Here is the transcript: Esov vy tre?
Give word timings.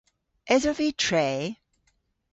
Esov 0.53 0.75
vy 0.79 0.89
tre? 1.03 1.27